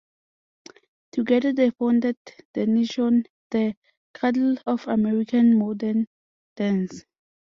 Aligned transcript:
Together 1.11 1.53
they 1.53 1.69
founded 1.69 2.17
Denishawn, 2.55 3.27
the 3.51 3.75
cradle 4.15 4.57
of 4.65 4.87
American 4.87 5.59
modern 5.59 6.07
dance. 6.55 7.05